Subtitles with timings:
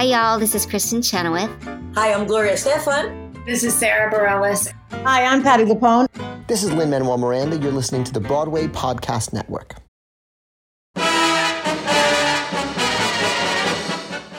[0.00, 0.38] Hi, y'all.
[0.38, 1.50] This is Kristin Chenoweth.
[1.94, 3.44] Hi, I'm Gloria Estefan.
[3.44, 4.72] This is Sara Bareilles.
[5.04, 6.06] Hi, I'm Patti LuPone.
[6.46, 7.58] This is Lin-Manuel Miranda.
[7.58, 9.74] You're listening to the Broadway Podcast Network.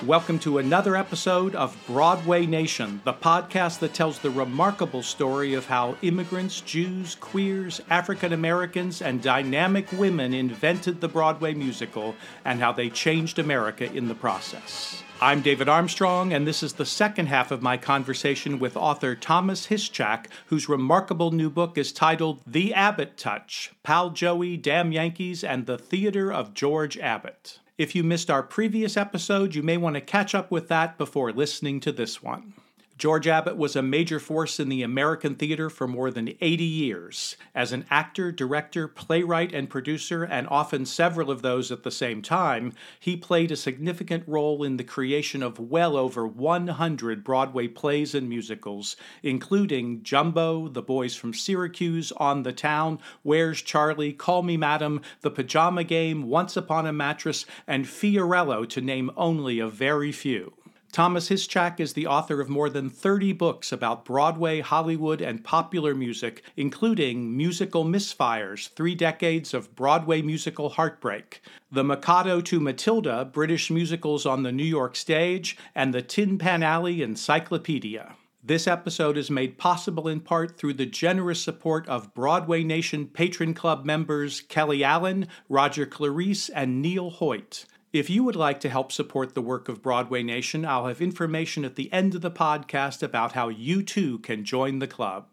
[0.04, 5.68] Welcome to another episode of Broadway Nation, the podcast that tells the remarkable story of
[5.68, 12.72] how immigrants, Jews, queers, African Americans, and dynamic women invented the Broadway musical and how
[12.72, 15.04] they changed America in the process.
[15.24, 19.68] I'm David Armstrong, and this is the second half of my conversation with author Thomas
[19.68, 25.68] Hischak, whose remarkable new book is titled The Abbott Touch Pal Joey, Damn Yankees, and
[25.68, 27.60] the Theater of George Abbott.
[27.78, 31.32] If you missed our previous episode, you may want to catch up with that before
[31.32, 32.54] listening to this one.
[32.98, 37.36] George Abbott was a major force in the American theater for more than 80 years.
[37.56, 42.22] As an actor, director, playwright, and producer, and often several of those at the same
[42.22, 48.14] time, he played a significant role in the creation of well over 100 Broadway plays
[48.14, 54.58] and musicals, including Jumbo, The Boys from Syracuse, On the Town, Where's Charlie, Call Me
[54.58, 60.12] Madam, The Pajama Game, Once Upon a Mattress, and Fiorello, to name only a very
[60.12, 60.54] few.
[60.92, 65.96] Thomas Hischak is the author of more than 30 books about Broadway, Hollywood, and popular
[65.96, 73.72] music, including Musical Misfires Three Decades of Broadway Musical Heartbreak, The Mikado to Matilda British
[73.72, 78.18] Musicals on the New York Stage, and the Tin Pan Alley Encyclopedia.
[78.44, 83.54] This episode is made possible in part through the generous support of Broadway Nation Patron
[83.54, 87.66] Club members Kelly Allen, Roger Clarice, and Neil Hoyt.
[87.94, 91.66] If you would like to help support the work of Broadway Nation, I'll have information
[91.66, 95.28] at the end of the podcast about how you too can join the club.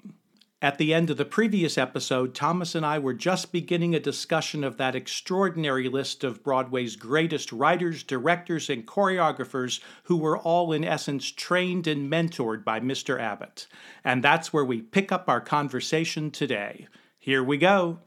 [0.60, 4.64] At the end of the previous episode, Thomas and I were just beginning a discussion
[4.64, 10.82] of that extraordinary list of Broadway's greatest writers, directors, and choreographers who were all, in
[10.82, 13.20] essence, trained and mentored by Mr.
[13.20, 13.68] Abbott.
[14.02, 16.88] And that's where we pick up our conversation today.
[17.20, 18.00] Here we go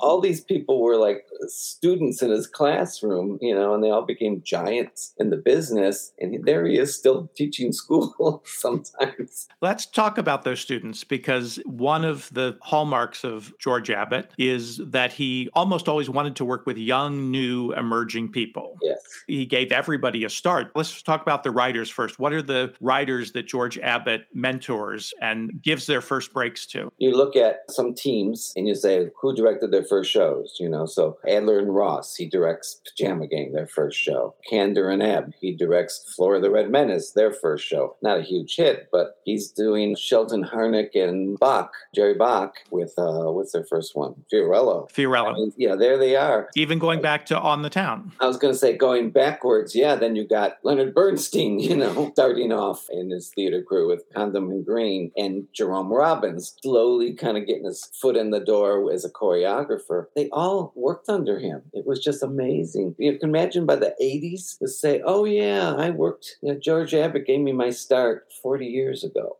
[0.00, 4.42] all these people were like students in his classroom, you know, and they all became
[4.42, 6.12] giants in the business.
[6.18, 9.48] And there he is still teaching school sometimes.
[9.60, 15.12] Let's talk about those students because one of the hallmarks of George Abbott is that
[15.12, 18.78] he almost always wanted to work with young, new, emerging people.
[18.82, 18.98] Yes.
[19.26, 20.72] He gave everybody a start.
[20.74, 22.18] Let's talk about the writers first.
[22.18, 26.90] What are the writers that George Abbott mentors and gives their first breaks to?
[26.98, 30.86] You look at some teams and you say, who directed their first shows, you know.
[30.86, 34.34] So Adler and Ross, he directs Pajama Game, their first show.
[34.50, 37.96] Kander and Ebb, he directs Flora the Red Menace, their first show.
[38.02, 43.30] Not a huge hit, but he's doing Sheldon Harnick and Bock, Jerry Bock, with uh,
[43.30, 44.14] what's their first one?
[44.32, 44.90] Fiorello.
[44.90, 45.30] Fiorello.
[45.30, 46.48] I mean, yeah, there they are.
[46.56, 48.12] Even going back to On the Town.
[48.20, 49.94] I was going to say going backwards, yeah.
[49.94, 54.50] Then you got Leonard Bernstein, you know, starting off in his theater crew with Comden
[54.50, 59.04] and Green, and Jerome Robbins slowly kind of getting his foot in the door as
[59.04, 59.73] a choreographer.
[60.14, 61.62] They all worked under him.
[61.72, 62.94] It was just amazing.
[62.98, 66.94] You can imagine by the 80s to say, oh, yeah, I worked, you know, George
[66.94, 69.36] Abbott gave me my start 40 years ago.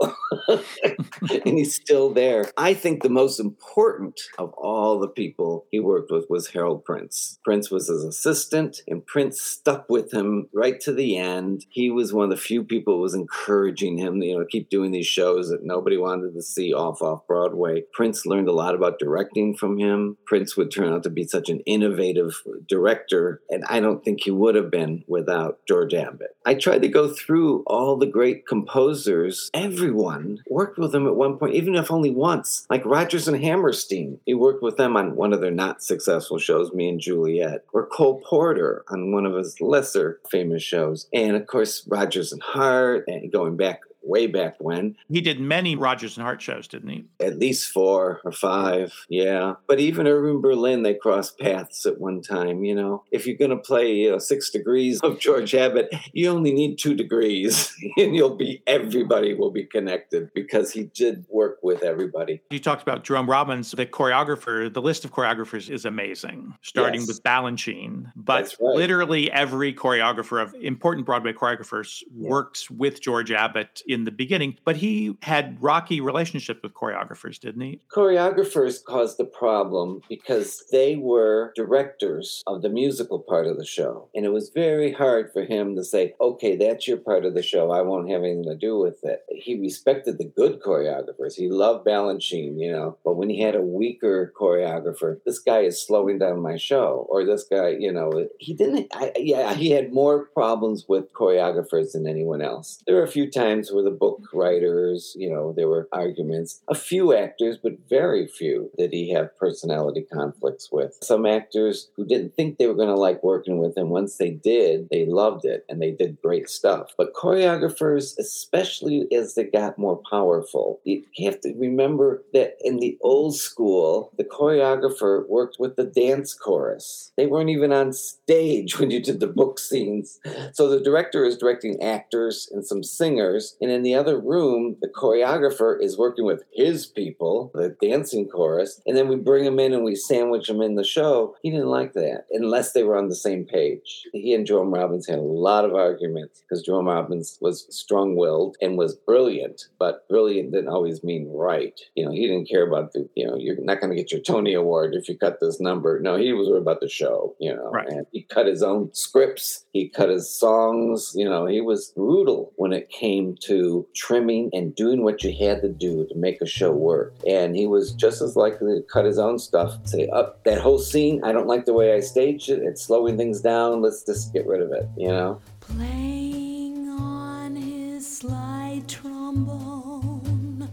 [0.48, 2.46] and he's still there.
[2.56, 7.38] I think the most important of all the people he worked with was Harold Prince.
[7.44, 11.66] Prince was his assistant, and Prince stuck with him right to the end.
[11.70, 14.90] He was one of the few people who was encouraging him, you know, keep doing
[14.90, 17.82] these shows that nobody wanted to see off off Broadway.
[17.92, 20.16] Prince learned a lot about directing from him.
[20.26, 24.30] Prince would turn out to be such an innovative director, and I don't think he
[24.30, 26.36] would have been without George Abbott.
[26.46, 29.50] I tried to go through all the great composers.
[29.54, 32.66] Everyone worked with him at one point, even if only once.
[32.68, 36.72] Like Rodgers and Hammerstein, he worked with them on one of their not successful shows,
[36.72, 41.46] Me and Juliet, or Cole Porter on one of his lesser famous shows, and of
[41.46, 44.96] course Rodgers and Hart, and going back way back when.
[45.08, 47.04] He did many Rodgers and Hart shows, didn't he?
[47.20, 49.54] At least four or five, yeah.
[49.66, 52.64] But even Irving Berlin, they crossed paths at one time.
[52.64, 56.28] You know, if you're going to play you know, six degrees of George Abbott, you
[56.28, 61.58] only need two degrees, and you'll be everybody will be connected because he did work
[61.62, 62.40] with everybody.
[62.50, 64.72] You talked about Jerome Robbins, the choreographer.
[64.72, 67.08] The list of choreographers is amazing, starting Yes.
[67.08, 68.12] with Balanchine.
[68.16, 68.76] But right.
[68.76, 72.28] literally every choreographer of important Broadway choreographers Yeah.
[72.30, 77.62] works with George Abbott in the beginning, but he had rocky relationships with choreographers, didn't
[77.62, 77.80] he?
[77.94, 84.08] Choreographers caused the problem because they were directors of the musical part of the show.
[84.14, 87.42] And it was very hard for him to say, okay, that's your part of the
[87.42, 87.70] show.
[87.70, 89.20] I won't have anything to do with it.
[89.30, 91.34] He respected the good choreographers.
[91.34, 95.84] He loved Balanchine, you know, but when he had a weaker choreographer, this guy is
[95.86, 99.92] slowing down my show, or this guy, you know, he didn't, I, yeah, he had
[99.92, 102.82] more problems with choreographers than anyone else.
[102.86, 104.38] There were a few times where the book mm-hmm.
[104.38, 106.62] writers, you know, there were arguments.
[106.68, 110.98] A few actors, but very few, did he have personality conflicts with.
[111.02, 114.30] Some actors who didn't think they were going to like working with him, once they
[114.30, 116.92] did, they loved it and they did great stuff.
[116.96, 122.98] But choreographers, especially as they got more powerful, you have to remember that in the
[123.02, 127.12] old school, the choreographer worked with the dance chorus.
[127.16, 130.18] They weren't even on stage when you did the book scenes.
[130.52, 134.88] So the director is directing actors and some singers, and in the other room, the
[134.88, 139.72] choreographer is working with his people, the dancing chorus, and then we bring them in
[139.72, 141.36] and we sandwich them in the show.
[141.42, 144.06] He didn't like that unless they were on the same page.
[144.12, 148.56] He and Jerome Robbins had a lot of arguments because Jerome Robbins was strong willed
[148.62, 151.78] and was brilliant, but brilliant didn't always mean right.
[151.94, 154.20] You know, he didn't care about the, you know, you're not going to get your
[154.20, 155.98] Tony Award if you cut this number.
[156.00, 157.88] No, he was worried about the show, you know, Right.
[157.88, 162.52] and he cut his own scripts, he cut his songs, you know, he was brutal
[162.56, 163.63] when it came to
[163.94, 167.14] trimming and doing what you had to do to make a show work.
[167.26, 170.78] And he was just as likely to cut his own stuff, say, up that whole
[170.78, 174.32] scene, I don't like the way I staged it, it's slowing things down, let's just
[174.32, 175.40] get rid of it, you know?
[175.66, 180.68] playing on his slide trombone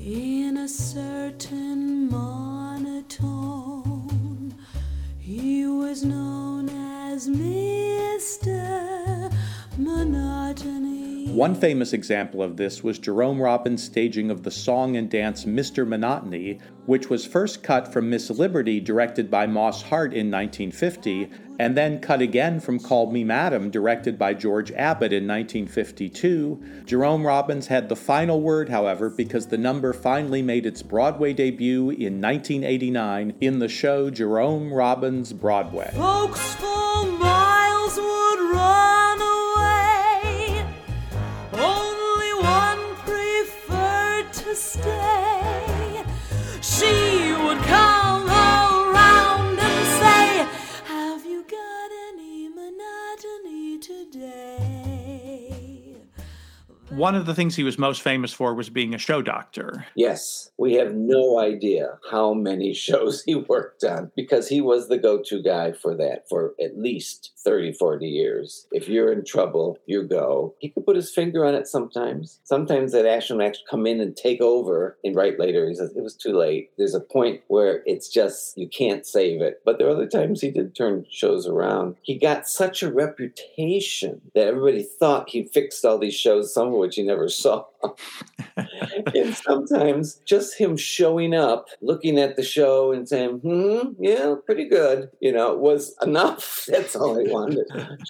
[0.00, 3.34] in a certain monotone.
[5.18, 8.50] He was known as Mr.
[9.76, 10.93] Monotony.
[11.34, 15.84] One famous example of this was Jerome Robbins' staging of the song and dance Mr.
[15.84, 21.28] Monotony, which was first cut from Miss Liberty, directed by Moss Hart in 1950,
[21.58, 26.84] and then cut again from Call Me Madam, directed by George Abbott in 1952.
[26.84, 31.90] Jerome Robbins had the final word, however, because the number finally made its Broadway debut
[31.90, 35.90] in 1989 in the show Jerome Robbins Broadway.
[35.96, 38.93] Folks for miles would run
[44.74, 45.23] stay.
[56.96, 59.84] One of the things he was most famous for was being a show doctor.
[59.96, 64.96] Yes, we have no idea how many shows he worked on because he was the
[64.96, 68.68] go to guy for that for at least 30, 40 years.
[68.70, 70.54] If you're in trouble, you go.
[70.60, 72.38] He could put his finger on it sometimes.
[72.44, 75.68] Sometimes that action will actually come in and take over and write later.
[75.68, 76.70] He says, It was too late.
[76.78, 79.60] There's a point where it's just, you can't save it.
[79.64, 81.96] But there are other times he did turn shows around.
[82.02, 86.83] He got such a reputation that everybody thought he fixed all these shows, some of
[86.84, 87.64] which he never saw.
[89.14, 94.68] and sometimes just him showing up, looking at the show and saying, hmm, yeah, pretty
[94.68, 96.66] good, you know, was enough.
[96.68, 97.66] That's all I wanted.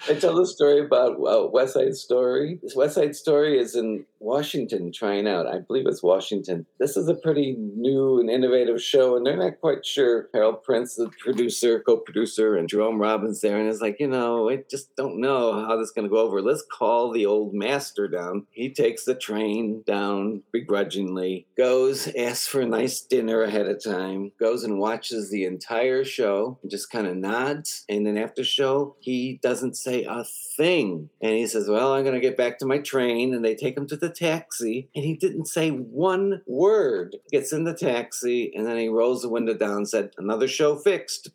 [0.07, 2.59] I tell the story about uh, West Side Story.
[2.61, 5.47] This West Side Story is in Washington trying out.
[5.47, 6.65] I believe it's Washington.
[6.79, 10.29] This is a pretty new and innovative show, and they're not quite sure.
[10.33, 14.63] Harold Prince, the producer, co-producer, and Jerome Robbins there, and it's like, you know, I
[14.69, 16.41] just don't know how this is going to go over.
[16.41, 18.47] Let's call the old master down.
[18.51, 24.31] He takes the train down begrudgingly, goes, asks for a nice dinner ahead of time,
[24.39, 28.95] goes and watches the entire show, and just kind of nods, and then after show,
[28.99, 30.23] he doesn't say a
[30.57, 33.55] thing, and he says, "Well, I'm going to get back to my train," and they
[33.55, 37.15] take him to the taxi, and he didn't say one word.
[37.31, 40.75] Gets in the taxi, and then he rolls the window down and said, "Another show
[40.75, 41.29] fixed."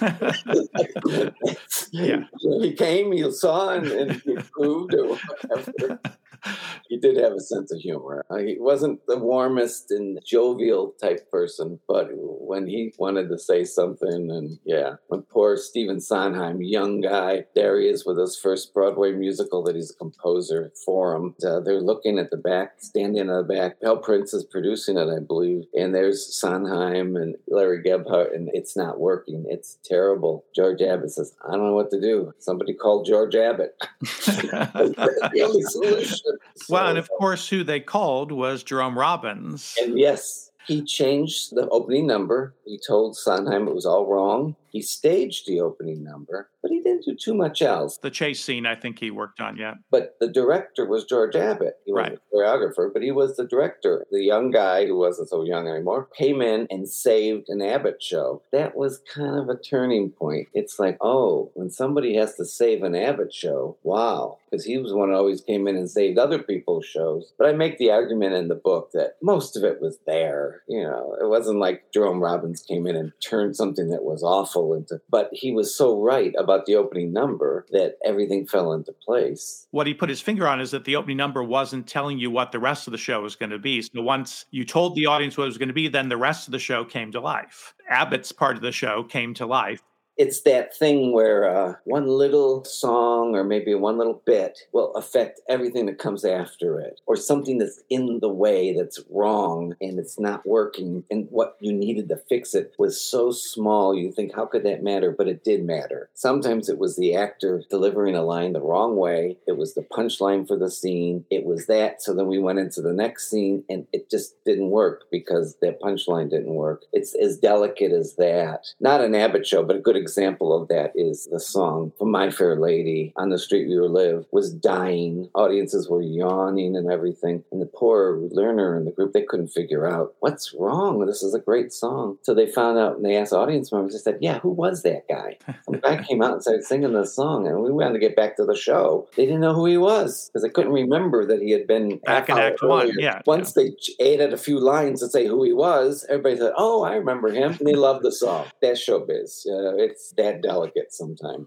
[1.94, 2.24] Yeah.
[2.60, 6.00] he came, he saw, and, and he approved or whatever.
[6.94, 8.24] He did have a sense of humor.
[8.30, 13.64] Uh, He wasn't the warmest and jovial type person, but when he wanted to say
[13.64, 18.72] something, and yeah, when poor Stephen Sondheim, young guy, there he is with his first
[18.72, 21.34] Broadway musical that he's a composer for him.
[21.44, 23.82] Uh, they're looking at the back, standing in the back.
[23.82, 28.76] Mel Prince is producing it, I believe, and there's Sondheim and Larry Gelbart, and it's
[28.76, 29.46] not working.
[29.48, 30.44] It's terrible.
[30.54, 32.32] George Abbott says, "I don't know what to do.
[32.38, 36.38] Somebody call George Abbott." the only solution.
[36.84, 39.74] Well, and of course, who they called was Jerome Robbins.
[39.80, 42.54] and yes, he changed the opening number.
[42.64, 44.54] He told Sondheim it was all wrong.
[44.74, 47.96] He staged the opening number, but he didn't do too much else.
[47.98, 49.74] The chase scene, I think he worked on, yeah.
[49.88, 51.78] But the director was George Abbott.
[51.86, 52.18] He was Right.
[52.18, 54.04] a choreographer, but he was the director.
[54.10, 58.42] The young guy, who wasn't so young anymore, came in and saved an Abbott show.
[58.50, 60.48] That was kind of a turning point.
[60.54, 64.38] It's like, oh, when somebody has to save an Abbott show, wow.
[64.50, 67.32] Because he was the one who always came in and saved other people's shows.
[67.38, 70.62] But I make the argument in the book that most of it was there.
[70.68, 74.63] You know, it wasn't like Jerome Robbins came in and turned something that was awful
[74.72, 79.66] into, but he was so right about the opening number that everything fell into place.
[79.70, 82.52] What he put his finger on is that the opening number wasn't telling you what
[82.52, 83.82] the rest of the show was going to be.
[83.82, 86.48] So once you told the audience what it was going to be, then the rest
[86.48, 87.74] of the show came to life.
[87.88, 89.82] Abbott's part of the show came to life.
[90.16, 95.40] It's that thing where uh, one little song or maybe one little bit will affect
[95.48, 100.18] everything that comes after it, or something that's in the way that's wrong and it's
[100.18, 101.04] not working.
[101.10, 104.82] And what you needed to fix it was so small, you think, how could that
[104.82, 105.14] matter?
[105.16, 106.10] But it did matter.
[106.14, 110.46] Sometimes it was the actor delivering a line the wrong way, it was the punchline
[110.46, 112.02] for the scene, it was that.
[112.02, 115.80] So then we went into the next scene and it just didn't work because that
[115.80, 116.84] punchline didn't work.
[116.92, 118.66] It's as delicate as that.
[118.80, 122.30] Not an Abbott show, but a good example of that is the song from My
[122.30, 125.30] Fair Lady, On the Street We Live, was dying.
[125.34, 127.42] Audiences were yawning and everything.
[127.50, 131.04] And the poor Lerner in the group, they couldn't figure out what's wrong.
[131.06, 132.18] This is a great song.
[132.22, 135.08] So they found out and they asked audience members, they said, Yeah, who was that
[135.08, 135.38] guy?
[135.66, 137.46] And the guy came out and started singing the song.
[137.48, 139.08] And we wanted to get back to the show.
[139.16, 142.28] They didn't know who he was because they couldn't remember that he had been Back
[142.28, 142.94] in Act One, earlier.
[142.98, 146.52] yeah, Once they ch- added a few lines to say who he was, everybody said,
[146.56, 148.44] "Oh, I remember him," and they loved the song.
[148.60, 149.46] That's showbiz.
[149.46, 151.46] Uh, it's that delicate sometimes.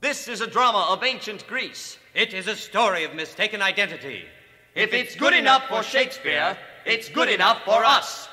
[0.00, 1.98] This is a drama of ancient Greece.
[2.12, 4.24] It is a story of mistaken identity.
[4.74, 8.28] If it's good enough for Shakespeare, it's good enough for us.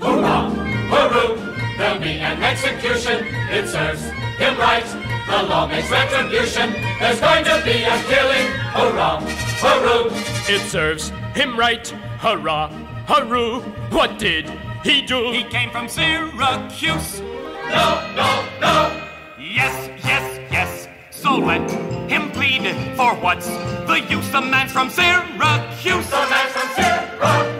[0.00, 0.50] Hoorah!
[0.90, 1.78] Hooroo!
[1.78, 3.24] There'll be an execution.
[3.50, 4.02] It serves
[4.42, 4.84] him right.
[5.28, 6.72] The law makes retribution.
[6.98, 8.46] There's going to be a killing.
[8.74, 9.20] Hoorah!
[9.62, 10.10] Hooroo!
[10.48, 11.86] It serves him right.
[12.18, 12.68] Hurrah,
[13.06, 13.62] hurroo.
[13.92, 14.50] What did
[14.86, 15.32] he do?
[15.32, 17.20] He came from Syracuse.
[17.20, 19.02] No, no, no!
[19.38, 20.88] Yes, yes, yes.
[21.10, 21.68] So let
[22.08, 22.64] him plead
[22.96, 24.28] for what's the use?
[24.30, 26.08] The man's from Syracuse.
[26.08, 27.55] The man from Syracuse!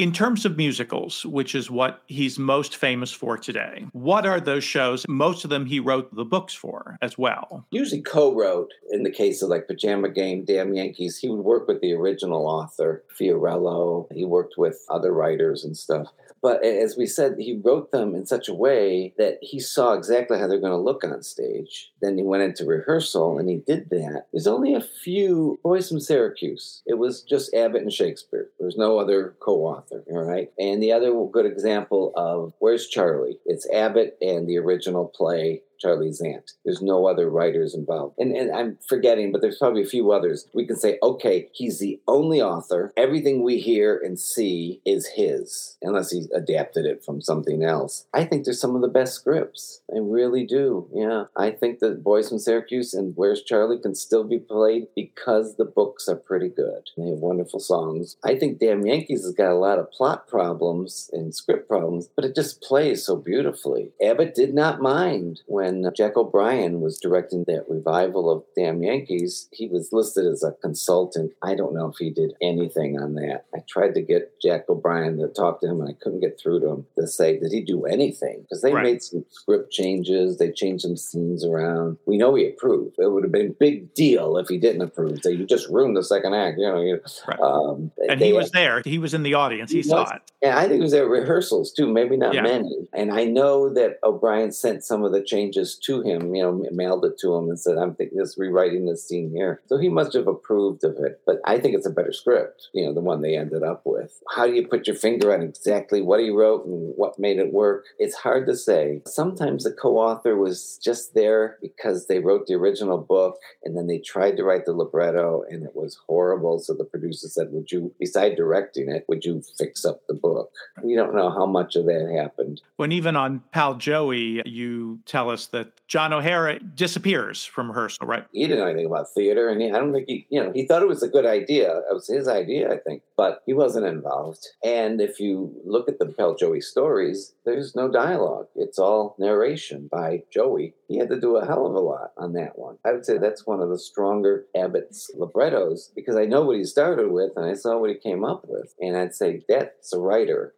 [0.00, 4.64] In terms of musicals, which is what he's most famous for today, what are those
[4.64, 5.04] shows?
[5.06, 7.66] Most of them he wrote the books for as well.
[7.70, 11.18] Usually co-wrote in the case of like Pajama Game, Damn Yankees.
[11.18, 14.06] He would work with the original author, Fiorello.
[14.14, 16.06] He worked with other writers and stuff.
[16.42, 20.38] But as we said, he wrote them in such a way that he saw exactly
[20.38, 21.92] how they're going to look on stage.
[22.00, 24.26] Then he went into rehearsal and he did that.
[24.32, 26.82] There's only a few boys from Syracuse.
[26.86, 28.48] It was just Abbott and Shakespeare.
[28.58, 30.50] There was no other co-author, all right?
[30.58, 33.38] And the other good example of Where's Charlie?
[33.44, 36.52] It's Abbott and the original play Charley's Aunt.
[36.64, 38.16] There's no other writers involved.
[38.18, 40.46] And, and I'm forgetting, but there's probably a few others.
[40.54, 42.92] We can say, okay, he's the only author.
[42.96, 48.06] Everything we hear and see is his, unless he's adapted it from something else.
[48.12, 49.80] I think there's some of the best scripts.
[49.94, 50.88] I really do.
[50.92, 51.24] Yeah.
[51.36, 55.64] I think that Boys from Syracuse and Where's Charlie can still be played because the
[55.64, 56.88] books are pretty good.
[56.96, 58.16] They have wonderful songs.
[58.24, 62.24] I think Damn Yankees has got a lot of plot problems and script problems, but
[62.24, 63.92] it just plays so beautifully.
[64.02, 69.48] Abbott did not mind when Jack O'Brien was directing that revival of Damn Yankees.
[69.52, 71.32] He was listed as a consultant.
[71.42, 73.44] I don't know if he did anything on that.
[73.54, 76.60] I tried to get Jack O'Brien to talk to him, and I couldn't get through
[76.60, 78.40] to him to say, did he do anything?
[78.42, 78.84] Because they Right.
[78.84, 81.98] made some script changes, they changed some scenes around.
[82.06, 82.96] We know he approved.
[82.98, 85.18] It would have been a big deal if he didn't approve.
[85.24, 86.58] You just ruined the second act.
[86.58, 87.40] You know, you, Right.
[87.40, 88.80] um, And they- he was there.
[88.84, 89.70] He was in the audience.
[89.70, 90.12] He, He saw was.
[90.16, 90.22] it.
[90.42, 92.42] yeah, I think it was at rehearsals too, maybe not Yeah.
[92.42, 92.86] many.
[92.92, 97.04] And I know that O'Brien sent some of the changes to him, you know, mailed
[97.04, 99.60] it to him and said, I'm thinking this rewriting this scene here.
[99.66, 101.20] So he must have approved of it.
[101.26, 104.20] But I think it's a better script, you know, the one they ended up with.
[104.30, 107.52] How do you put your finger on exactly what he wrote and what made it
[107.52, 107.84] work?
[107.98, 109.02] It's hard to say.
[109.06, 113.86] Sometimes the co author was just there because they wrote the original book and then
[113.86, 116.58] they tried to write the libretto and it was horrible.
[116.58, 120.52] So the producer said, Would you, beside directing it, would you fix up the book?
[120.82, 122.62] We don't know how much of that happened.
[122.76, 128.24] When even on Pal Joey, you tell us that John O'Hara disappears from rehearsal, right?
[128.32, 130.66] He didn't know anything about theater, and he, I don't think he, you know, he
[130.66, 131.78] thought it was a good idea.
[131.90, 134.46] It was his idea, I think, but he wasn't involved.
[134.64, 138.46] And if you look at the Pal Joey stories, there's no dialogue.
[138.54, 140.74] It's all narration by Joey.
[140.88, 142.78] He had to do a hell of a lot on that one.
[142.84, 146.64] I would say that's one of the stronger Abbott's librettos because I know what he
[146.64, 148.74] started with and I saw what he came up with.
[148.80, 150.54] And I'd say that's a writer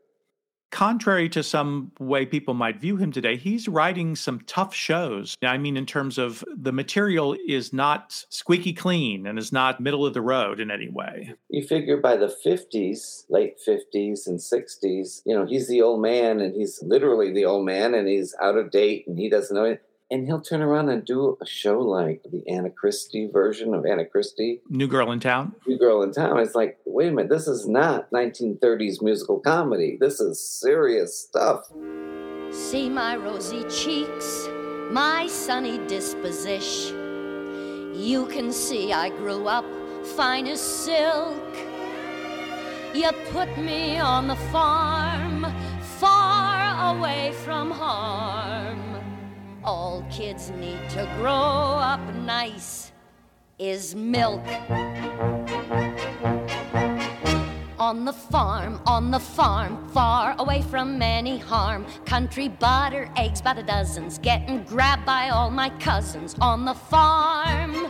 [0.73, 5.37] contrary to some way people might view him today, he's writing some tough shows.
[5.43, 10.05] I mean, in terms of the material is not squeaky clean and is not middle
[10.05, 11.35] of the road in any way.
[11.51, 16.41] You figure by the 50s, late 50s and 60s, you know, he's the old man
[16.41, 19.65] and he's literally the old man and he's out of date and he doesn't know
[19.65, 23.87] it and he'll turn around and do a show like the Anna Christie version of
[23.87, 24.61] Anna Christie.
[24.69, 25.55] New Girl in Town?
[25.67, 26.39] New Girl in Town.
[26.39, 29.97] It's like, wait a minute, this is not 1930s musical comedy.
[29.99, 31.73] This is serious stuff.
[32.51, 34.49] See my rosy cheeks,
[34.91, 37.95] my sunny disposition.
[37.95, 39.65] You can see I grew up
[40.05, 41.57] fine as silk.
[42.95, 45.47] You put me on the farm,
[45.99, 48.92] far away from harm.
[49.65, 52.91] All kids need to grow up nice
[53.61, 54.43] is milk.
[57.79, 61.87] On the farm, on the farm, far away from any harm.
[62.07, 66.35] Country butter, eggs by the dozens, getting grabbed by all my cousins.
[66.41, 67.89] On the farm,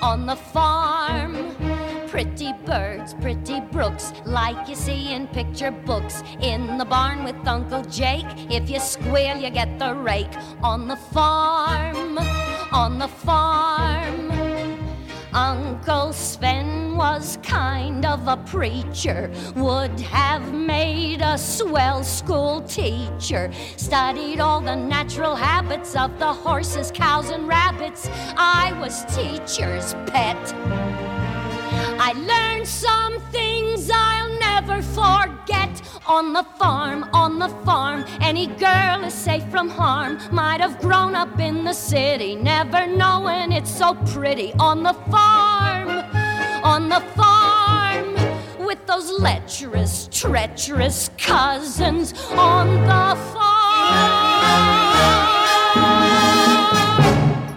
[0.00, 1.71] on the farm.
[2.12, 6.22] Pretty birds, pretty brooks, like you see in picture books.
[6.42, 10.28] In the barn with Uncle Jake, if you squeal, you get the rake.
[10.62, 12.18] On the farm,
[12.70, 14.30] on the farm.
[15.32, 23.50] Uncle Sven was kind of a preacher, would have made a swell school teacher.
[23.78, 28.10] Studied all the natural habits of the horses, cows, and rabbits.
[28.36, 31.11] I was teacher's pet.
[31.98, 35.82] I learned some things I'll never forget.
[36.06, 40.18] On the farm, on the farm, any girl is safe from harm.
[40.30, 44.52] Might have grown up in the city, never knowing it's so pretty.
[44.58, 45.88] On the farm,
[46.64, 48.14] on the farm,
[48.66, 52.12] with those lecherous, treacherous cousins.
[52.32, 53.42] On the farm.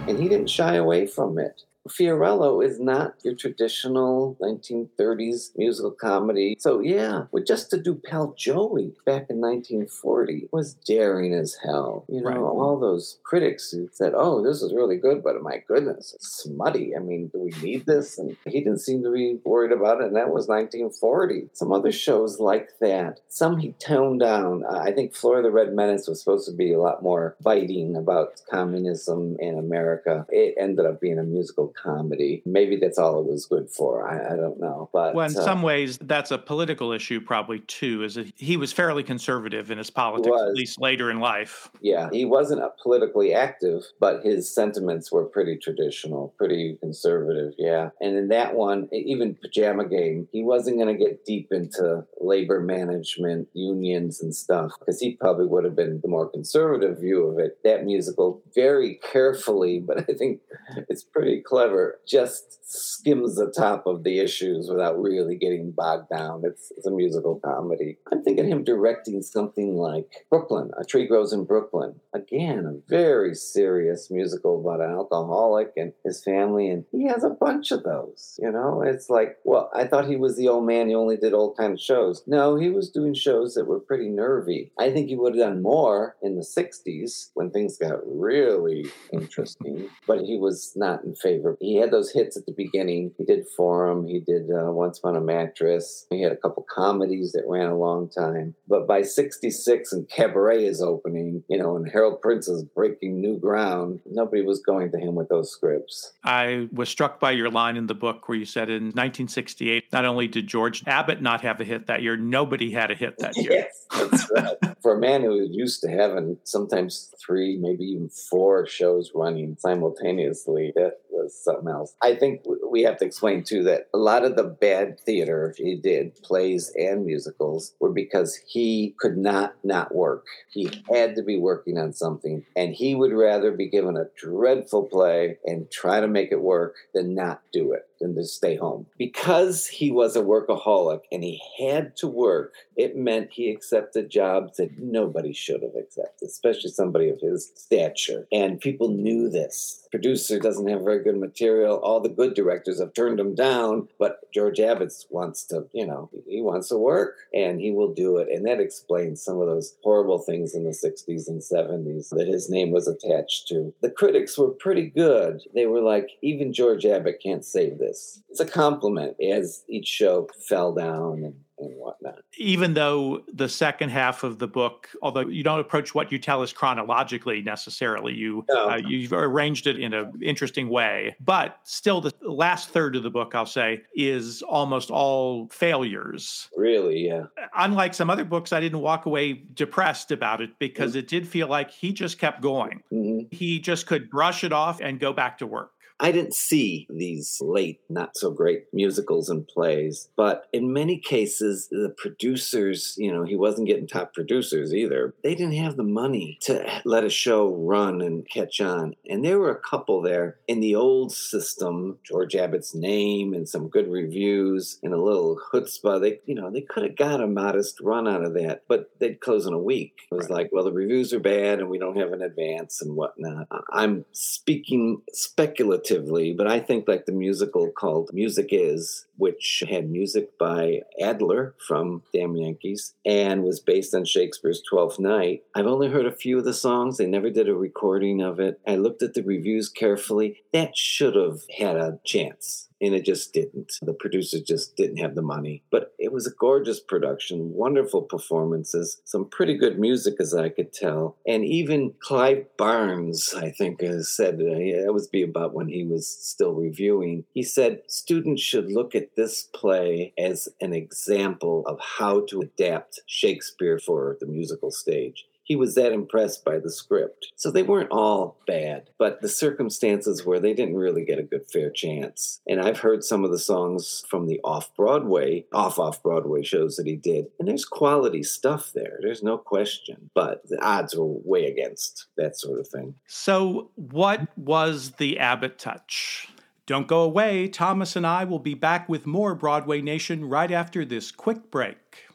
[0.08, 1.64] And he didn't shy away from it.
[1.88, 6.56] Fiorello is not your traditional 1930s musical comedy.
[6.58, 12.04] So yeah, with just to do Pal Joey back in 1940 was daring as hell.
[12.08, 12.38] You know, Right.
[12.38, 16.94] all those critics who said, "Oh, this is really good," but my goodness, it's smutty.
[16.96, 18.18] I mean, do we need this?
[18.18, 20.06] And he didn't seem to be worried about it.
[20.08, 21.48] And that was 1940.
[21.52, 24.64] Some other shows like that, some he toned down.
[24.64, 27.96] Uh, I think Flora the Red Menace was supposed to be a lot more biting
[27.96, 30.26] about communism in America.
[30.30, 32.42] It ended up being a musical comedy.
[32.44, 34.08] Maybe that's all it was good for.
[34.08, 34.90] I, I don't know.
[34.92, 38.04] But Well, in uh, some ways, that's a political issue, probably too.
[38.04, 40.50] Is that he was fairly conservative in his politics, was.
[40.50, 41.70] at least later in life.
[41.80, 47.54] Yeah, he wasn't politically active, but his sentiments were pretty traditional, pretty conservative.
[47.58, 47.90] Yeah.
[48.00, 52.60] And in that one, even Pajama Game, he wasn't going to get deep into labor
[52.60, 57.38] management, unions, and stuff, because he probably would have been the more conservative view of
[57.38, 57.58] it.
[57.64, 60.40] That musical, very carefully, but I think
[60.88, 61.65] it's pretty clever,
[62.06, 66.42] just skims the top of the issues without really getting bogged down.
[66.44, 67.98] It's, it's a musical comedy.
[68.10, 72.00] I'm thinking him directing something like Brooklyn, A Tree Grows in Brooklyn.
[72.12, 77.30] Again, a very serious musical about an alcoholic and his family, and he has a
[77.30, 78.38] bunch of those.
[78.42, 80.88] You know, it's like, well, I thought he was the old man.
[80.88, 82.24] He only did old kind of shows.
[82.26, 84.72] No, he was doing shows that were pretty nervy.
[84.78, 89.88] I think he would have done more in the '60s when things got really interesting,
[90.06, 91.55] but he was not in favor.
[91.60, 93.12] He had those hits at the beginning.
[93.18, 94.06] He did Forum.
[94.06, 96.06] He did uh, Once Upon a Mattress.
[96.10, 98.54] He had a couple comedies that ran a long time.
[98.68, 103.38] But by '66, and Cabaret is opening, you know, and Harold Prince is breaking new
[103.38, 104.00] ground.
[104.06, 106.12] Nobody was going to him with those scripts.
[106.24, 110.04] I was struck by your line in the book where you said in 1968, not
[110.04, 113.36] only did George Abbott not have a hit that year, nobody had a hit that
[113.36, 113.66] year.
[113.96, 114.56] Yes, right.
[114.82, 119.56] For a man who was used to having sometimes three, maybe even four shows running
[119.58, 121.94] simultaneously, that was something else.
[122.02, 125.76] I think we have to explain too that a lot of the bad theater he
[125.76, 130.26] did, plays and musicals, were because he could not not work.
[130.50, 134.84] He had to be working on something, and he would rather be given a dreadful
[134.84, 138.86] play and try to make it work than not do it than to stay home.
[138.98, 144.56] Because he was a workaholic and he had to work, it meant he accepted jobs
[144.56, 148.26] that nobody should have accepted, especially somebody of his stature.
[148.32, 149.86] And people knew this.
[149.90, 151.76] Producer doesn't have very good material.
[151.76, 156.10] All the good directors have turned him down, but George Abbott wants to, you know,
[156.26, 158.28] he wants to work and he will do it.
[158.30, 162.50] And that explains some of those horrible things in the 60s and 70s that his
[162.50, 163.72] name was attached to.
[163.80, 165.42] The critics were pretty good.
[165.54, 167.85] They were like, even George Abbott can't save this.
[167.86, 168.22] This.
[168.28, 172.18] It's a compliment as each show fell down and and whatnot.
[172.36, 176.42] Even though the second half of the book, although you don't approach what you tell
[176.42, 178.68] us chronologically necessarily, you No.
[178.72, 181.16] uh, you've arranged it in an interesting way.
[181.18, 186.50] But still, the last third of the book, I'll say, is almost all failures.
[186.54, 187.22] Really, yeah.
[187.56, 191.48] Unlike some other books, I didn't walk away depressed about it because it did feel
[191.48, 192.82] like he just kept going.
[192.92, 193.32] Mhm.
[193.32, 195.70] He just could brush it off and go back to work.
[195.98, 201.68] I didn't see these late, not so great musicals and plays, but in many cases,
[201.70, 205.14] the producers, you know, he wasn't getting top producers either.
[205.22, 208.94] They didn't have the money to let a show run and catch on.
[209.08, 213.68] And there were a couple there in the old system, George Abbott's name and some
[213.68, 216.00] good reviews and a little chutzpah.
[216.00, 219.20] They, you know, they could have got a modest run out of that, but they'd
[219.20, 219.94] close in a week.
[220.10, 222.94] It was like, well, the reviews are bad and we don't have an advance and
[222.94, 223.48] whatnot.
[223.72, 225.85] I'm speaking speculatively,
[226.32, 232.02] but I think like the musical called Music Is, which had music by Adler from
[232.12, 235.42] Damn Yankees and was based on Shakespeare's Twelfth Night.
[235.54, 236.96] I've only heard a few of the songs.
[236.96, 238.60] They never did a recording of it.
[238.66, 240.42] I looked at the reviews carefully.
[240.52, 243.72] That should have had a chance and it just didn't.
[243.82, 245.62] The producers just didn't have the money.
[245.70, 250.72] But it was a gorgeous production, wonderful performances, some pretty good music as I could
[250.72, 251.16] tell.
[251.26, 256.06] And even Clive Barnes, I think, said, uh, that was be about when he was
[256.06, 257.24] still reviewing.
[257.32, 263.00] He said students should look at this play as an example of how to adapt
[263.06, 267.32] Shakespeare for the musical stage he was that impressed by the script.
[267.36, 271.48] So they weren't all bad, but the circumstances where they didn't really get a good
[271.50, 272.40] fair chance.
[272.48, 276.76] And I've heard some of the songs from the off Broadway, off off Broadway shows
[276.76, 278.98] that he did, and there's quality stuff there.
[279.00, 282.96] There's no question, but the odds were way against that sort of thing.
[283.06, 286.28] So, what was the Abbott touch?
[286.66, 287.46] Don't go away.
[287.46, 292.05] Thomas and I will be back with more Broadway Nation right after this quick break.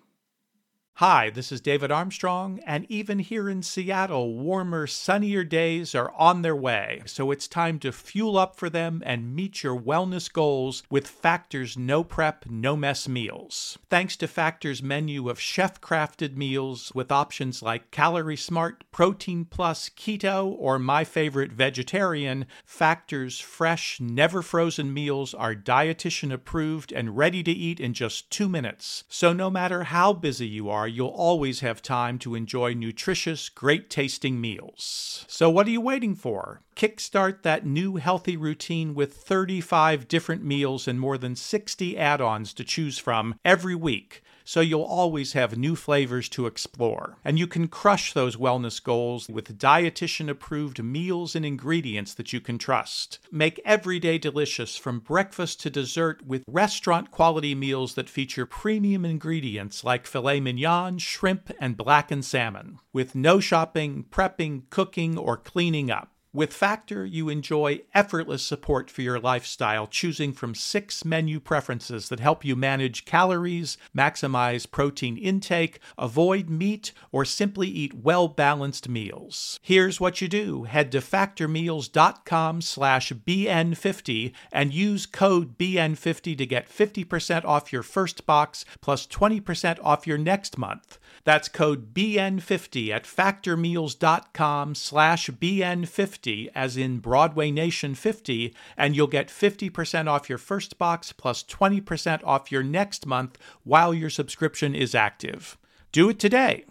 [0.96, 6.44] Hi, this is David Armstrong, and even here in Seattle, warmer, sunnier days are on
[6.44, 7.02] their way.
[7.08, 11.76] So it's time to fuel up for them and meet your wellness goals with Factor's
[11.76, 13.80] no prep, no mess meals.
[13.90, 19.90] Thanks to Factor's menu of chef crafted meals with options like Calorie Smart, Protein Plus,
[19.90, 27.42] Keto, or my favorite, Vegetarian, Factor's fresh, never frozen meals are dietitian approved and ready
[27.42, 29.04] to eat in just two minutes.
[29.10, 33.90] So no matter how busy you are, you'll always have time to enjoy nutritious, great
[33.90, 35.26] tasting meals.
[35.28, 36.62] So, what are you waiting for?
[36.76, 42.54] Kickstart that new healthy routine with 35 different meals and more than 60 add ons
[42.54, 44.24] to choose from every week.
[44.44, 47.18] So you'll always have new flavors to explore.
[47.24, 52.42] And you can crush those wellness goals with dietitian approved meals and ingredients that you
[52.42, 53.20] can trust.
[53.32, 59.06] Make every day delicious from breakfast to dessert with restaurant quality meals that feature premium
[59.06, 62.80] ingredients like filet mignon, shrimp, and blackened salmon.
[62.94, 66.12] With no shopping, prepping, cooking, or cleaning up.
[66.34, 72.22] With Factor, you enjoy effortless support for your lifestyle, choosing from six menu preferences that
[72.22, 79.60] help you manage calories, maximize protein intake, avoid meat, or simply eat well-balanced meals.
[79.62, 80.64] Here's what you do.
[80.64, 88.26] Head to factormeals.com slash BN50 and use code BN50 to get 50% off your first
[88.26, 90.98] box plus 20% off your next month.
[91.26, 96.21] That's code BN50 at factormeals.com slash BN50
[96.56, 102.22] as in Broadway Nation 50 and you'll get 50% off your first box plus 20%
[102.24, 105.58] off your next month while your subscription is active.
[105.92, 106.66] Do it today.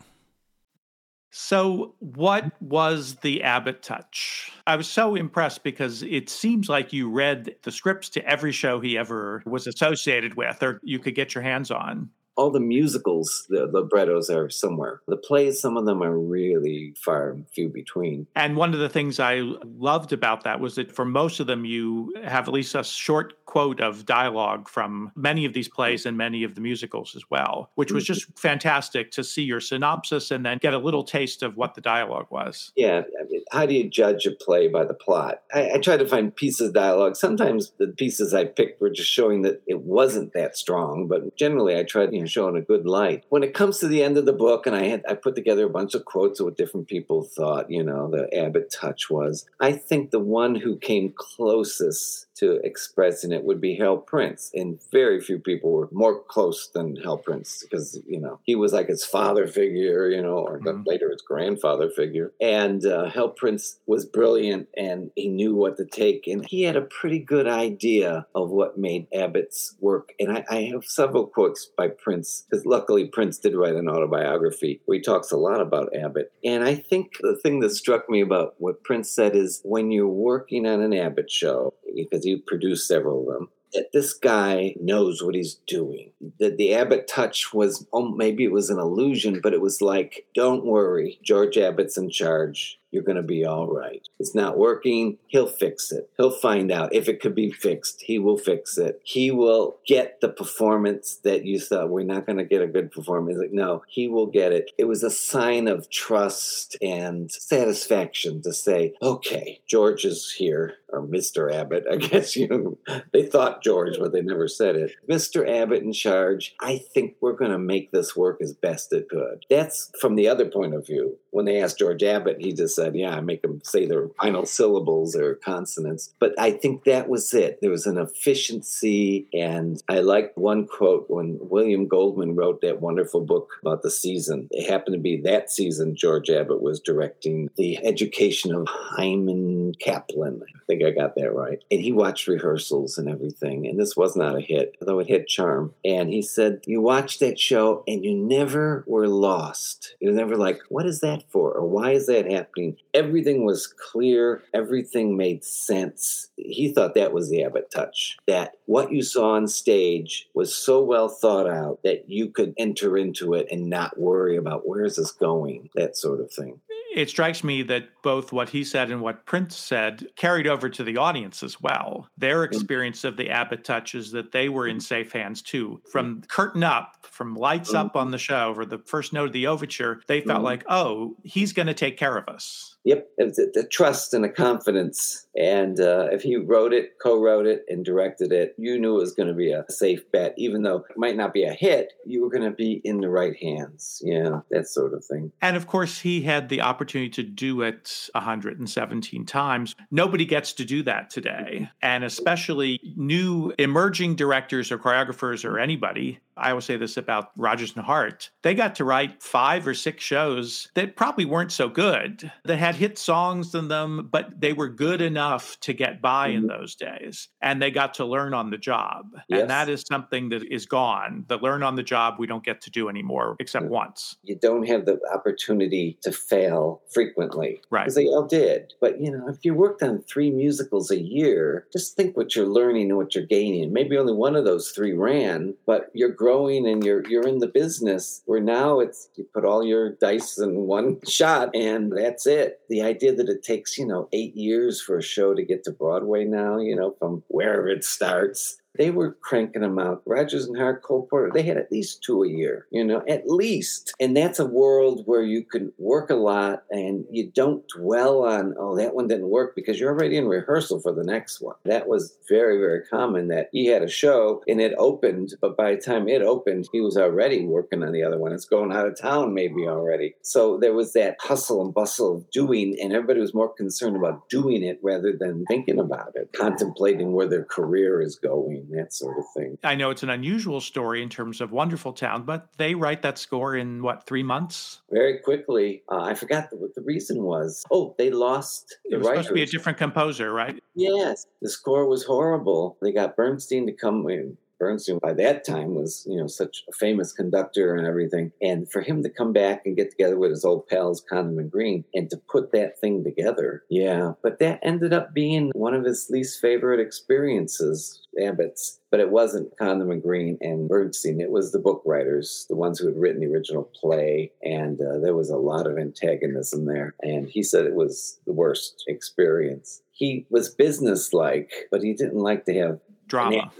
[1.33, 4.51] So, what was the Abbott touch?
[4.67, 8.81] I was so impressed because it seems like you read the scripts to every show
[8.81, 12.11] he ever was associated with or you could get your hands on
[12.41, 15.03] all the musicals, the librettos are somewhere.
[15.07, 18.27] The plays, some of them are really far and few between.
[18.35, 19.43] And one of the things I
[19.77, 23.45] loved about that was that for most of them, you have at least a short
[23.45, 27.69] quote of dialogue from many of these plays and many of the musicals as well,
[27.75, 28.15] which was mm-hmm.
[28.15, 31.81] just fantastic to see your synopsis and then get a little taste of what the
[31.81, 32.73] dialogue was.
[32.75, 33.03] Yeah.
[33.21, 35.43] I mean, how do you judge a play by the plot?
[35.53, 37.17] I, I try to find pieces of dialogue.
[37.17, 41.77] Sometimes the pieces I picked were just showing that it wasn't that strong, but generally
[41.77, 43.25] I tried, you know, showing a good light.
[43.29, 45.67] When it comes to the end of the book, and I had I put together
[45.67, 49.47] a bunch of quotes of what different people thought, you know, the Abbott touch was.
[49.59, 54.51] I think the one who came closest to expressing it it would be Hal Prince.
[54.55, 58.73] And very few people were more close than Hal Prince because, you know, he was
[58.73, 60.83] like his father figure, you know, or mm-hmm.
[60.85, 62.33] later his grandfather figure.
[62.41, 66.27] And uh, Hal Prince was brilliant and he knew what to take.
[66.27, 70.13] And he had a pretty good idea of what made Abbott's work.
[70.21, 74.81] And I, I have several quotes by Prince because luckily Prince did write an autobiography
[74.85, 76.33] where he talks a lot about Abbott.
[76.45, 80.07] And I think the thing that struck me about what Prince said is when you're
[80.09, 85.23] working on an Abbott show, because he produced several of them, that this guy knows
[85.23, 86.13] what he's doing.
[86.39, 90.27] That the Abbott touch was, oh, maybe it was an illusion, but it was like,
[90.35, 94.07] don't worry, George Abbott's in charge you're going to be all right.
[94.19, 95.19] It's not working.
[95.29, 96.11] He'll fix it.
[96.17, 98.03] He'll find out if it could be fixed.
[98.03, 99.01] He will fix it.
[99.05, 102.91] He will get the performance that you thought we're not going to get a good
[102.91, 103.39] performance.
[103.39, 104.71] Like, no, he will get it.
[104.79, 111.07] It was a sign of trust and satisfaction to say, okay, George is here, or
[111.07, 111.53] Mr.
[111.53, 111.85] Abbott.
[111.91, 112.79] I guess you
[113.13, 114.93] they thought George, but they never said it.
[115.09, 115.49] Mr.
[115.49, 116.55] Abbott in charge.
[116.61, 119.45] I think we're going to make this work as best it could.
[119.49, 121.19] That's from the other point of view.
[121.31, 124.47] When they asked George Abbott, he just said, yeah, I make them say their final
[124.47, 126.13] syllables or consonants.
[126.19, 127.59] But I think that was it.
[127.61, 129.27] There was an efficiency.
[129.33, 134.49] And I like one quote when William Goldman wrote that wonderful book about the season.
[134.51, 140.43] It happened to be that season George Abbott was directing the education of Hyman Kaplan.
[140.43, 141.63] I think I got that right.
[141.71, 143.67] And he watched rehearsals and everything.
[143.67, 145.75] And this was not a hit, though it had charm.
[145.85, 149.97] And he said, You watched that show and you never were lost.
[150.01, 151.53] You were never like, What is that for?
[151.53, 152.77] Or why is that happening?
[152.95, 156.29] everything was clear, everything made sense.
[156.37, 158.17] He thought that was the Abbott touch.
[158.27, 162.97] That what you saw on stage was so well thought out that you could enter
[162.97, 166.61] into it and not worry about where is this going, that sort of thing
[166.95, 170.83] it strikes me that both what he said and what Prince said carried over to
[170.83, 172.09] the audience as well.
[172.19, 174.83] Their experience of the Abbott touch is that they were in mm.
[174.83, 175.81] safe hands too.
[175.91, 179.47] From curtain up, from lights up on the show, or the first note of the
[179.47, 182.77] overture, they felt like, oh, he's going to take care of us.
[182.85, 185.27] Yep, a trust and a confidence.
[185.37, 189.13] And uh, if he wrote it, co-wrote it, and directed it, you knew it was
[189.13, 190.35] going to be a safe bet.
[190.39, 193.09] Even though it might not be a hit, you were going to be in the
[193.09, 194.01] right hands.
[194.05, 195.31] Yeah, that sort of thing.
[195.43, 199.75] And of course, he had the opportunity to do it 117 times.
[199.91, 206.19] Nobody gets to do that today, and especially new emerging directors or choreographers or anybody
[206.41, 208.31] I will say this about Rodgers and Hart.
[208.43, 212.70] They got to write five or six shows that probably weren't so good, that had
[212.75, 216.39] hit songs in them, but they were good enough to get by mm-hmm.
[216.39, 217.29] in those days.
[217.41, 219.07] And they got to learn on the job.
[219.29, 219.43] Yes.
[219.43, 221.25] And that is something that is gone.
[221.29, 223.75] The learn on the job we don't get to do anymore except mm-hmm.
[223.75, 224.17] once.
[224.23, 227.61] You don't have the opportunity to fail frequently.
[227.71, 227.85] Right.
[227.85, 228.75] Because they all did.
[228.81, 232.47] But you know, if you worked on three musicals a year, just think what you're
[232.47, 233.73] learning and what you're gaining.
[233.73, 237.47] Maybe only one of those three ran, but you're growing and you're you're in the
[237.47, 242.60] business where now it's you put all your dice in one shot and that's it.
[242.71, 245.73] The idea that it takes, you know, eight years for a show to get to
[245.73, 250.03] Broadway now, you know, from wherever it starts they were cranking them out.
[250.07, 253.29] Rodgers and Hart, Cole Porter, they had at least two a year, you know, at
[253.29, 253.93] least.
[254.01, 258.55] And that's a world where you can work a lot and you don't dwell on,
[258.59, 261.57] oh, that one didn't work because you're already in rehearsal for the next one.
[261.65, 265.75] That was very, very common that he had a show and it opened, but by
[265.75, 268.33] the time it opened, he was already working on the other one.
[268.33, 270.15] It's going out of town maybe already.
[270.23, 274.29] So there was that hustle and bustle of doing, and everybody was more concerned about
[274.29, 279.19] doing it rather than thinking about it, contemplating where their career is going that sort
[279.19, 279.59] of thing.
[279.65, 283.19] I know it's an unusual story in terms of Wonderful Town, but they write that
[283.19, 284.81] score in what, three months?
[284.91, 285.83] Very quickly.
[285.91, 287.65] Uh, I forgot what the reason was.
[287.71, 289.27] Oh, they lost the it was writers.
[289.27, 290.63] supposed to be a different composer, right?
[290.75, 291.27] Yes.
[291.43, 292.79] The score was horrible.
[292.83, 296.73] They got Bernstein to come in Bernstein by that time was, you know, such a
[296.73, 298.31] famous conductor and everything.
[298.41, 301.51] And for him to come back and get together with his old pals, Comden and
[301.51, 304.13] Green, and to put that thing together, yeah.
[304.23, 308.79] But that ended up being one of his least favorite experiences, Abbott's.
[308.91, 311.21] But it wasn't Comden and Green and Bernstein.
[311.21, 314.33] It was the book writers, the ones who had written the original play.
[314.43, 316.95] And uh, there was a lot of antagonism there.
[317.01, 322.47] And he said it was the worst experience he was businesslike, but he didn't like
[322.47, 323.53] to have drama,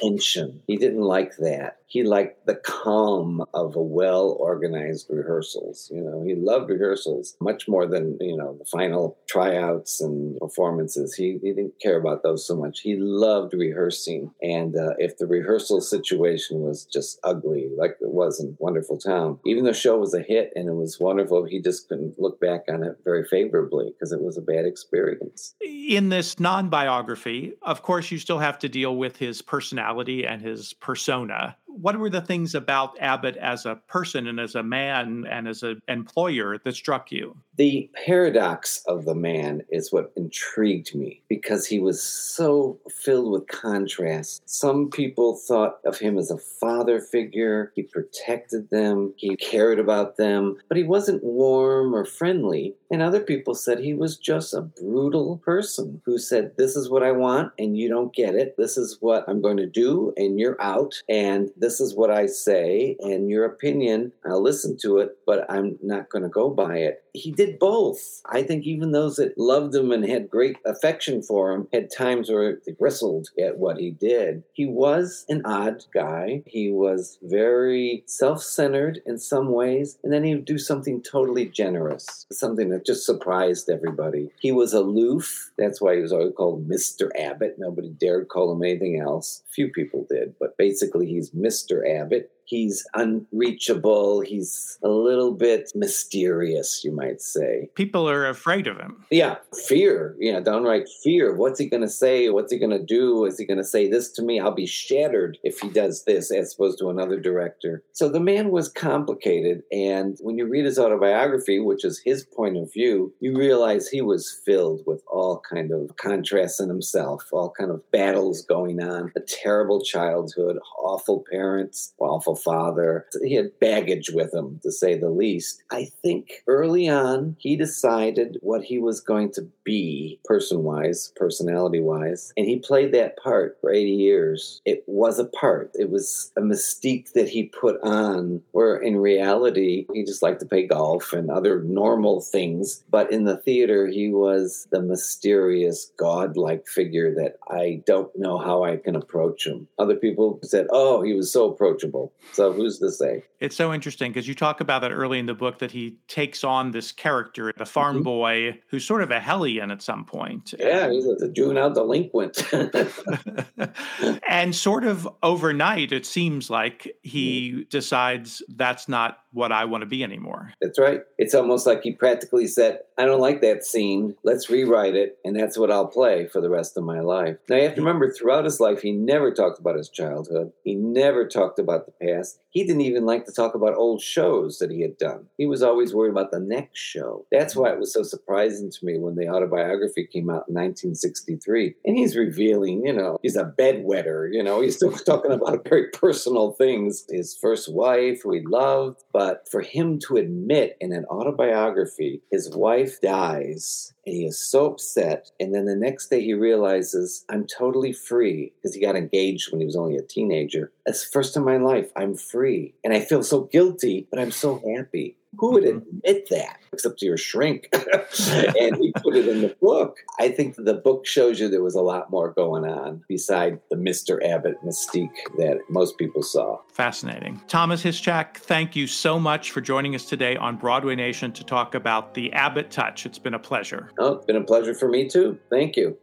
[0.00, 0.62] tension.
[0.66, 1.78] He didn't like that.
[1.90, 5.90] He liked the calm of a well organized rehearsals.
[5.92, 11.14] You know, he loved rehearsals much more than, you know, the final tryouts and performances.
[11.14, 12.80] He, he didn't care about those so much.
[12.80, 14.30] He loved rehearsing.
[14.40, 19.40] And uh, if the rehearsal situation was just ugly, like it was in Wonderful Town,
[19.44, 22.40] even though the show was a hit and it was wonderful, he just couldn't look
[22.40, 25.56] back on it very favorably because it was a bad experience.
[25.60, 30.40] In this non biography, of course, you still have to deal with his personality and
[30.40, 35.26] his persona what were the things about Abbott as a person and as a man
[35.28, 37.36] and as an employer that struck you?
[37.60, 43.48] The paradox of the man is what intrigued me because he was so filled with
[43.48, 44.40] contrast.
[44.48, 50.16] Some people thought of him as a father figure, he protected them, he cared about
[50.16, 52.76] them, but he wasn't warm or friendly.
[52.90, 57.02] And other people said he was just a brutal person who said, This is what
[57.02, 58.56] I want, and you don't get it.
[58.56, 60.94] This is what I'm going to do, and you're out.
[61.08, 65.78] And this is what I say, and your opinion, I'll listen to it, but I'm
[65.82, 67.04] not going to go by it.
[67.12, 68.22] He did both.
[68.26, 72.30] I think even those that loved him and had great affection for him had times
[72.30, 74.42] where they bristled at what he did.
[74.52, 76.42] He was an odd guy.
[76.46, 81.46] He was very self centered in some ways, and then he would do something totally
[81.46, 84.30] generous, something that just surprised everybody.
[84.40, 85.50] He was aloof.
[85.58, 87.10] That's why he was always called Mr.
[87.18, 87.56] Abbott.
[87.58, 89.42] Nobody dared call him anything else.
[89.48, 91.88] Few people did, but basically he's Mr.
[91.88, 92.30] Abbott.
[92.50, 94.22] He's unreachable.
[94.22, 97.70] He's a little bit mysterious, you might say.
[97.76, 99.04] People are afraid of him.
[99.08, 99.36] Yeah,
[99.68, 100.16] fear.
[100.18, 101.32] Yeah, downright fear.
[101.32, 102.28] What's he going to say?
[102.28, 103.24] What's he going to do?
[103.24, 104.40] Is he going to say this to me?
[104.40, 107.84] I'll be shattered if he does this, as opposed to another director.
[107.92, 109.62] So the man was complicated.
[109.70, 114.02] And when you read his autobiography, which is his point of view, you realize he
[114.02, 119.12] was filled with all kind of contrasts in himself, all kind of battles going on,
[119.16, 123.06] a terrible childhood, awful parents, awful father.
[123.22, 125.62] He had baggage with him, to say the least.
[125.70, 131.80] I think early on, he decided what he was going to be, person wise, personality
[131.80, 134.60] wise, and he played that part for 80 years.
[134.64, 139.86] It was a part, it was a mystique that he put on, where in reality,
[139.92, 142.82] he just liked to play golf and other normal things.
[142.90, 148.64] But in the theater, he was the mysterious, godlike figure that I don't know how
[148.64, 149.68] I can approach him.
[149.78, 152.12] Other people said, oh, he was so approachable.
[152.32, 153.24] So who's to say?
[153.40, 156.44] It's so interesting because you talk about that early in the book that he takes
[156.44, 158.04] on this character, the farm mm-hmm.
[158.04, 160.54] boy, who's sort of a hellion at some point.
[160.58, 162.46] Yeah, he's a juvenile delinquent.
[164.28, 167.62] and sort of overnight, it seems like he mm-hmm.
[167.70, 170.52] decides that's not what I want to be anymore.
[170.60, 171.02] That's right.
[171.16, 174.16] It's almost like he practically said, I don't like that scene.
[174.24, 175.18] Let's rewrite it.
[175.24, 177.36] And that's what I'll play for the rest of my life.
[177.48, 180.52] Now, you have to remember, throughout his life, he never talked about his childhood.
[180.64, 182.40] He never talked about the past.
[182.50, 185.26] He didn't even like to talk about old shows that he had done.
[185.38, 187.26] He was always worried about the next show.
[187.30, 191.74] That's why it was so surprising to me when the autobiography came out in 1963.
[191.84, 195.88] And he's revealing, you know, he's a bedwetter, you know, he's still talking about very
[195.90, 197.04] personal things.
[197.08, 202.50] His first wife, who he loved, but for him to admit in an autobiography, his
[202.50, 205.30] wife dies and he is so upset.
[205.38, 209.60] And then the next day he realizes, I'm totally free because he got engaged when
[209.60, 210.72] he was only a teenager.
[210.84, 212.74] It's the first time in my life I'm free.
[212.82, 215.16] And I feel so guilty, but I'm so happy.
[215.38, 215.78] Who would mm-hmm.
[215.78, 217.68] admit that except to your shrink?
[217.72, 219.98] and he put it in the book.
[220.18, 223.76] I think the book shows you there was a lot more going on beside the
[223.76, 224.24] Mr.
[224.26, 226.58] Abbott mystique that most people saw.
[226.72, 227.40] Fascinating.
[227.46, 231.74] Thomas Hischak, thank you so much for joining us today on Broadway Nation to talk
[231.74, 233.06] about the Abbott Touch.
[233.06, 233.90] It's been a pleasure.
[233.98, 235.38] Oh, it's been a pleasure for me too.
[235.48, 235.96] Thank you.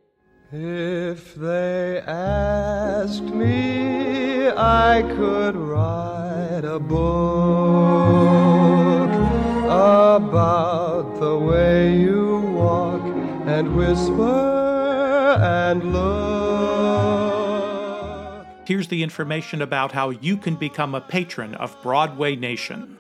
[0.50, 8.18] If they asked me, I could write a book
[10.18, 13.04] about the way you walk
[13.46, 16.08] and whisper and look.
[18.66, 22.98] Here's the information about how you can become a patron of Broadway Nation.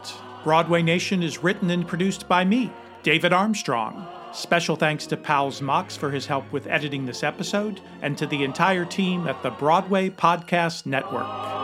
[0.42, 2.70] Broadway Nation is written and produced by me,
[3.02, 4.06] David Armstrong.
[4.34, 8.42] Special thanks to Pals Mox for his help with editing this episode, and to the
[8.42, 11.63] entire team at the Broadway Podcast Network.